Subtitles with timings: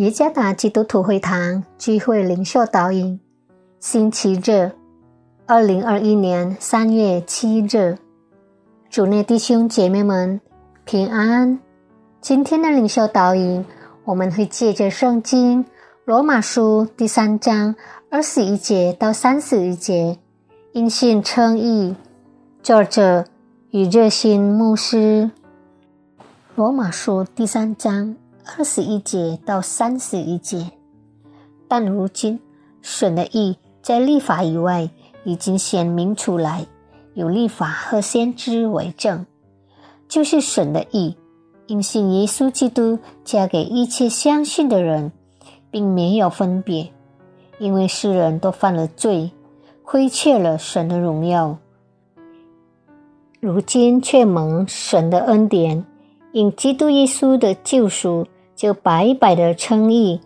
[0.00, 3.20] 耶加达基督徒会堂聚会领袖导引，
[3.80, 4.72] 星期日，
[5.44, 7.98] 二零二一年三月七日，
[8.88, 10.40] 主内弟兄姐妹们
[10.86, 11.60] 平安。
[12.22, 13.62] 今天的领袖导引，
[14.06, 15.62] 我们会借着圣经
[16.06, 17.74] 罗马书第三章
[18.10, 20.18] 二十一节到三十一节，
[20.72, 21.94] 因信称义，
[22.62, 23.26] 作者
[23.70, 25.30] 与热心牧师。
[26.54, 28.16] 罗马书第三章。
[28.44, 30.70] 二十一节到三十一节，
[31.68, 32.40] 但如今
[32.82, 34.90] 神的意在立法以外
[35.24, 36.66] 已经显明出来，
[37.14, 39.26] 有立法和先知为证，
[40.08, 41.16] 就是神的意，
[41.66, 45.12] 因信耶稣基督嫁给一切相信的人，
[45.70, 46.90] 并没有分别，
[47.58, 49.30] 因为世人都犯了罪，
[49.84, 51.58] 亏欠了神的荣耀，
[53.38, 55.84] 如今却蒙神的恩典，
[56.32, 58.26] 因基督耶稣的救赎。
[58.56, 60.20] 就白白的称义，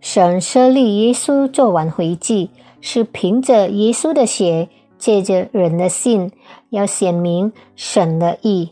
[0.00, 2.50] 神设立耶稣做挽回祭，
[2.80, 6.30] 是凭着耶稣的血，借着人的信，
[6.70, 8.68] 要显明神的义，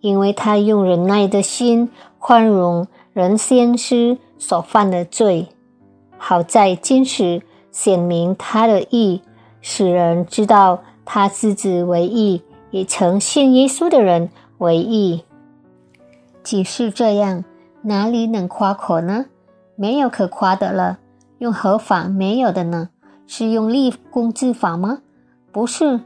[0.00, 5.46] 因为他用忍耐的心宽容人先知所犯的罪，
[6.16, 9.20] 好在今时显明他的义，
[9.60, 15.22] 使人知道他自己为义，也曾信耶稣的人为义。
[16.50, 17.44] 即是这样。
[17.82, 19.26] 哪里能夸口呢？
[19.76, 20.98] 没有可夸的了。
[21.38, 22.88] 用何法没有的呢？
[23.28, 24.98] 是用立功治法吗？
[25.52, 26.00] 不是，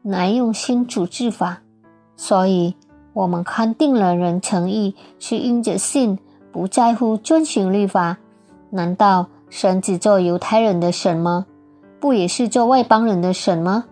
[0.00, 1.60] 乃用心主治法。
[2.16, 2.74] 所以，
[3.12, 6.18] 我们看定了人诚意是因着信，
[6.50, 8.16] 不在乎遵循律法。
[8.70, 11.44] 难道神只做犹太人的神吗？
[12.00, 13.84] 不也是做外邦人的神吗？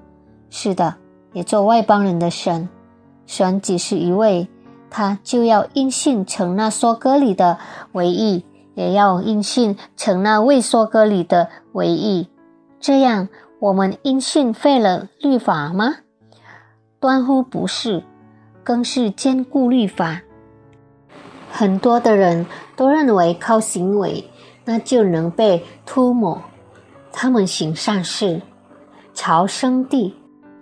[0.48, 0.94] 是的，
[1.34, 2.66] 也做外邦人的神。
[3.26, 4.48] 神只是一位。
[4.90, 7.58] 他就要因信成那说歌里的
[7.92, 8.44] 为义，
[8.74, 12.28] 也要因信成那未说歌里的为义。
[12.80, 13.28] 这样，
[13.60, 15.96] 我们因信废了律法吗？
[17.00, 18.02] 断乎不是，
[18.64, 20.22] 更是坚固律法。
[21.50, 22.46] 很多的人
[22.76, 24.28] 都认为靠行为，
[24.64, 26.40] 那就能被涂抹。
[27.12, 28.42] 他们行善事，
[29.14, 30.14] 朝生地，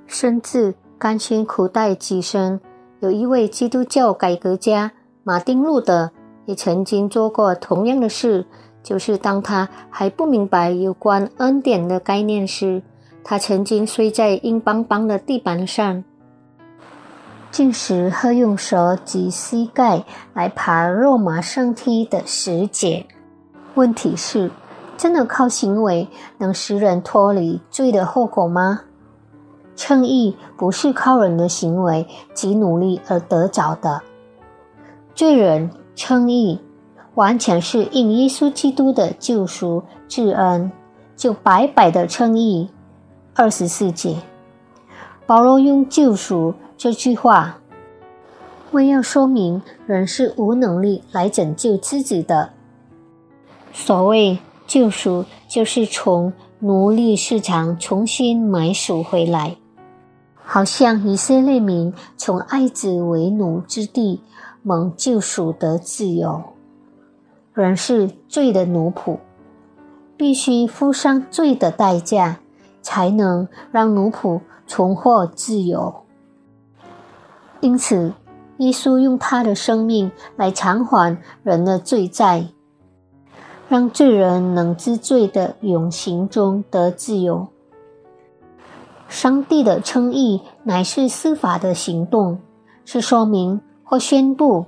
[0.07, 2.61] 甚至甘心苦待己身。
[3.01, 4.93] 有一位基督教改革家
[5.23, 6.11] 马丁路德
[6.47, 8.47] 也曾经做过同样的事，
[8.83, 12.83] 就是当他还不明白有关恩典的概念时，
[13.23, 16.05] 他曾经睡在硬邦邦的地板上，
[17.51, 23.05] 进食和用手及膝盖来爬肉麻圣梯的石阶。
[23.75, 24.51] 问题是，
[24.97, 26.09] 真的靠行为
[26.39, 28.81] 能使人脱离罪的后果吗？
[29.77, 34.03] 称义不是靠人的行为及努力而得着的，
[35.15, 36.59] 罪人称义
[37.15, 40.73] 完全是应耶稣基督的救赎至恩，
[41.15, 42.71] 就白白的称义。
[43.35, 44.17] 二十四节，
[45.27, 47.59] 保罗用救赎这句话，
[48.73, 52.51] 为要说明人是无能力来拯救自己的。
[53.75, 59.57] 所谓救赎，就是从奴隶市场重新买赎回来。
[60.49, 64.23] 好像以色列民从爱子为奴之地
[64.63, 66.41] 蒙救赎得自由，
[67.53, 69.19] 人是罪的奴仆，
[70.17, 72.39] 必须付上罪的代价，
[72.81, 75.93] 才能让奴仆重获自由。
[77.61, 78.13] 因此，
[78.59, 82.47] 耶稣用他的生命来偿还人的罪债，
[83.69, 87.49] 让罪人能知罪的永刑中得自由。
[89.09, 92.39] 上帝的称义乃是司法的行动，
[92.85, 94.67] 是说明或宣布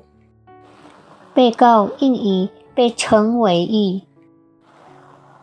[1.34, 4.04] 被告应以被称为义，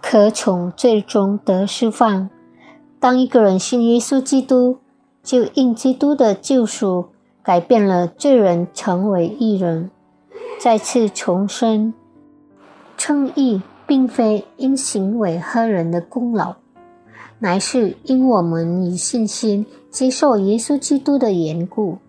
[0.02, 2.30] 可从罪中得释放。
[3.00, 4.80] 当一个人信耶稣基督，
[5.22, 7.10] 就因基督的救赎
[7.44, 9.92] 改变了罪人成为义人，
[10.60, 11.94] 再次重生。
[12.98, 16.56] 称义并非因行为和人的功劳。
[17.46, 22.00] 乃是因我们以信心接受耶稣基督的缘故。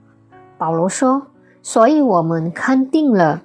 [0.57, 1.27] 保罗说
[1.63, 3.43] ：“所以我们看定了，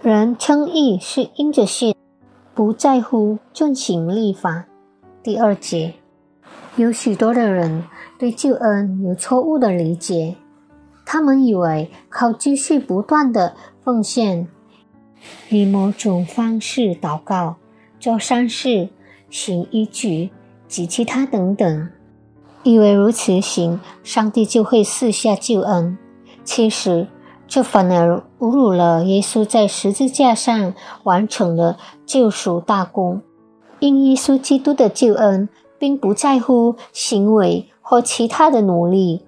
[0.00, 1.94] 人称义是因着信，
[2.54, 4.64] 不在乎遵行立法。”
[5.22, 5.92] 第二节，
[6.76, 7.84] 有许多的人
[8.18, 10.36] 对救恩有错误的理解，
[11.04, 13.54] 他们以为靠继续不断的
[13.84, 14.48] 奉献，
[15.50, 17.56] 以某种方式祷告、
[18.00, 18.88] 做善事、
[19.28, 20.30] 行义举。
[20.68, 21.88] 及其他等等，
[22.62, 25.96] 以为如此行，上帝就会赐下救恩。
[26.44, 27.06] 其实，
[27.46, 30.74] 这反而侮辱了耶稣在十字架上
[31.04, 33.22] 完成了救赎大功。
[33.78, 35.48] 因耶稣基督的救恩，
[35.78, 39.24] 并不在乎行为或其他的努力，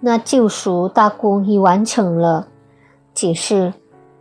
[0.00, 2.48] 那救赎大功已完成了。
[3.14, 3.72] 解释：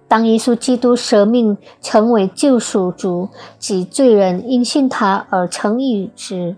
[0.07, 6.55] 当耶稣基督舍命成为救赎主及罪人因信他而成义时，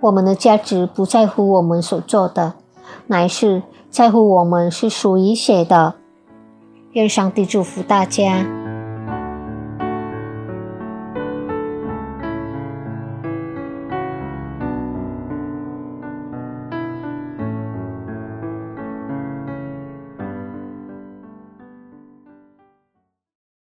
[0.00, 2.54] 我们的价值不在乎我们所做的，
[3.06, 5.94] 乃是在乎我们是属于谁的。
[6.92, 8.63] 愿上帝祝福大家。